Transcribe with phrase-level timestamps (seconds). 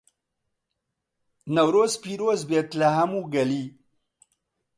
[1.55, 3.65] نەورۆز پیرۆزبێت لە هەموو گەلی